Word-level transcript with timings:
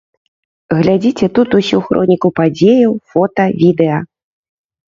Глядзіце 0.79 1.29
тут 1.39 1.49
усю 1.59 1.79
хроніку 1.89 2.27
падзеяў, 2.39 2.97
фота, 3.13 3.45
відэа. 3.61 4.01